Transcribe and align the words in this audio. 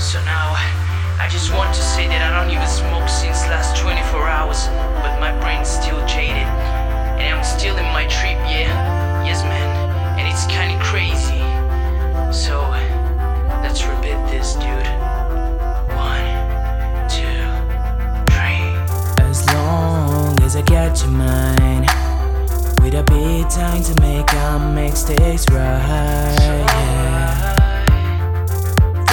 So 0.00 0.18
now, 0.24 0.54
I 1.20 1.28
just 1.30 1.52
want 1.52 1.74
to 1.74 1.82
say 1.82 2.08
that 2.08 2.22
I 2.24 2.40
don't 2.40 2.50
even 2.50 2.66
smoke 2.66 3.06
since 3.06 3.44
last 3.52 3.76
24 3.76 4.26
hours, 4.26 4.66
but 5.04 5.20
my 5.20 5.30
brain's 5.40 5.68
still 5.68 6.00
jaded. 6.06 6.48
And 7.20 7.36
I'm 7.36 7.44
still 7.44 7.76
in 7.76 7.84
my 7.92 8.08
trip, 8.08 8.40
yeah. 8.48 8.72
Yes, 9.28 9.44
man. 9.44 10.18
And 10.18 10.26
it's 10.26 10.46
kinda 10.46 10.82
crazy. 10.82 11.44
So, 12.32 12.64
let's 13.60 13.84
repeat 13.84 14.16
this, 14.32 14.54
dude. 14.56 14.88
One, 15.92 16.26
two, 17.12 17.44
three. 18.32 18.64
As 19.28 19.44
long 19.52 20.42
as 20.42 20.56
I 20.56 20.62
got 20.62 20.98
your 21.02 21.10
mind 21.12 21.86
With 22.80 22.94
a 22.94 23.04
bit 23.04 23.50
time 23.50 23.82
to 23.84 24.00
make 24.00 24.32
our 24.32 24.58
mistakes 24.58 25.44
right 25.52 26.34
yeah. 26.40 27.49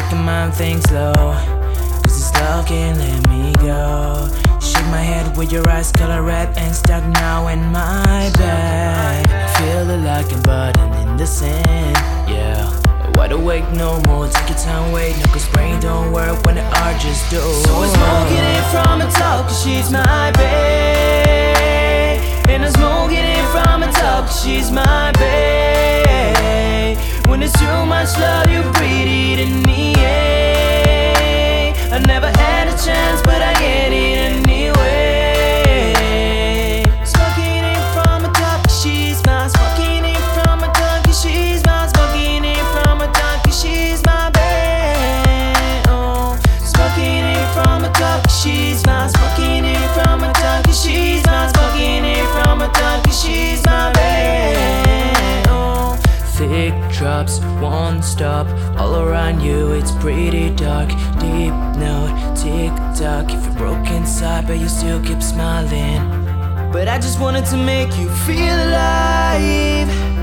Freaking 0.07 0.23
mind 0.23 0.53
things 0.53 0.84
slow. 0.84 1.13
Cause 1.13 2.15
this 2.15 2.34
love 2.35 2.65
can't 2.65 2.98
let 2.98 3.29
me 3.29 3.52
go. 3.55 4.29
Shake 4.61 4.85
my 4.85 5.02
head 5.02 5.35
with 5.35 5.52
your 5.52 5.67
eyes 5.70 5.91
color 5.91 6.23
red 6.23 6.57
And 6.57 6.73
stuck 6.73 7.03
now 7.03 7.48
in 7.49 7.59
my 7.73 8.31
bed. 8.38 9.27
Feel 9.57 9.89
it 9.89 9.98
like 9.98 10.31
a 10.31 10.38
button 10.43 10.93
in 10.93 11.17
the 11.17 11.27
sand 11.27 11.98
Yeah. 12.29 12.71
Wide 13.15 13.34
awake 13.34 13.70
no 13.73 13.99
more, 14.07 14.29
take 14.29 14.48
your 14.48 14.57
time, 14.57 14.93
wait. 14.93 15.17
No 15.17 15.26
cause 15.34 15.49
brain 15.49 15.77
don't 15.82 16.13
work 16.13 16.41
when 16.45 16.55
the 16.55 16.63
art 16.82 17.01
just 17.01 17.29
do. 17.29 17.39
So 17.39 17.76
I'm 17.76 17.89
smoking 17.89 18.45
it 18.55 18.63
from 18.71 18.99
the 18.99 19.07
top 19.07 19.48
cause 19.48 19.62
she's 19.62 19.91
my 19.91 20.32
babe 20.32 21.46
Won't 57.18 58.04
stop 58.04 58.48
All 58.77 58.96
around 58.98 59.41
you, 59.41 59.71
it's 59.71 59.91
pretty 59.93 60.51
dark 60.51 60.90
Deep 61.20 61.54
note, 61.77 62.35
tick 62.35 62.71
tock 62.96 63.34
If 63.34 63.43
you're 63.43 63.55
broke 63.55 63.90
inside, 63.90 64.46
but 64.46 64.59
you 64.59 64.69
still 64.69 65.01
keep 65.03 65.23
smiling. 65.23 66.01
But 66.72 66.88
I 66.88 67.00
just 67.00 67.19
wanted 67.19 67.45
to 67.47 67.57
make 67.57 67.97
you 67.97 68.07
feel 68.28 68.53
alive 68.53 70.16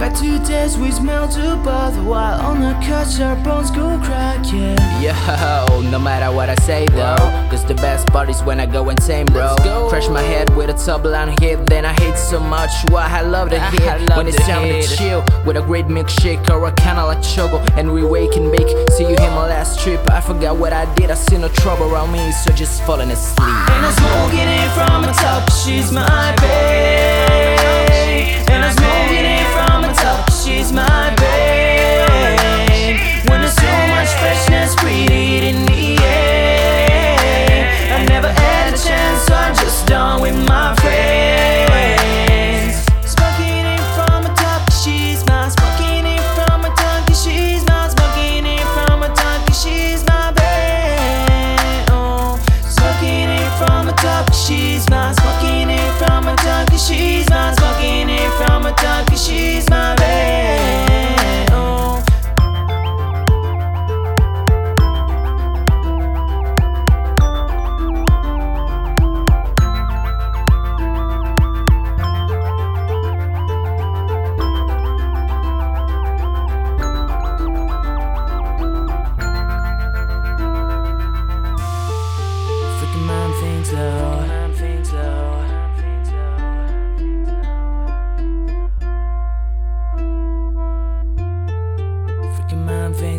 Back 0.00 0.14
to 0.20 0.38
days 0.48 0.78
we 0.78 0.90
smell 0.92 1.28
to 1.28 1.56
bother 1.62 2.02
While 2.02 2.40
on 2.40 2.60
the 2.62 2.72
couch 2.86 3.20
our 3.20 3.36
bones 3.44 3.70
go 3.70 4.00
crack, 4.02 4.50
yeah. 4.50 4.74
Yo, 4.98 5.90
no 5.90 5.98
matter 5.98 6.34
what 6.34 6.48
I 6.48 6.54
say 6.54 6.86
though 6.86 7.16
Cause 7.50 7.66
the 7.66 7.74
best 7.74 8.06
part 8.06 8.30
is 8.30 8.42
when 8.42 8.60
I 8.60 8.64
go 8.64 8.88
insane 8.88 9.26
bro. 9.26 9.54
Crash 9.90 10.08
my 10.08 10.22
head 10.22 10.56
with 10.56 10.70
a 10.70 10.72
top 10.72 11.04
line 11.04 11.36
hit 11.38 11.68
Then 11.68 11.84
I 11.84 11.92
hate 11.92 12.16
so 12.16 12.40
much 12.40 12.70
why 12.88 13.08
I 13.10 13.20
love 13.20 13.50
the 13.50 13.58
I 13.60 13.70
hit 13.72 14.08
love 14.08 14.16
When 14.16 14.26
it's 14.26 14.38
time 14.38 14.64
hit. 14.64 14.86
to 14.86 14.96
chill 14.96 15.22
With 15.44 15.58
a 15.58 15.62
great 15.62 15.84
milkshake 15.84 16.48
or 16.48 16.66
a 16.66 16.72
kinda 16.72 17.04
like 17.04 17.22
choco 17.22 17.58
And 17.76 17.92
we 17.92 18.02
wake 18.02 18.36
and 18.36 18.50
bake. 18.50 18.70
See 18.92 19.02
you 19.02 19.16
here 19.20 19.30
my 19.32 19.48
last 19.48 19.80
trip. 19.80 20.00
I 20.08 20.22
forgot 20.22 20.56
what 20.56 20.72
I 20.72 20.86
did. 20.94 21.10
I 21.10 21.14
see 21.14 21.36
no 21.36 21.48
trouble 21.48 21.92
around 21.92 22.10
me 22.10 22.32
So 22.32 22.50
just 22.52 22.82
falling 22.84 23.10
asleep. 23.10 23.46
And 23.46 23.84
I'm 23.84 23.92
smoking 23.92 24.48
it 24.48 24.70
from 24.72 25.02
the 25.02 25.12
top, 25.12 25.52
she's 25.52 25.92
my 25.92 26.34
babe. 26.40 27.59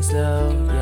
things 0.01 0.13
yeah. 0.13 0.80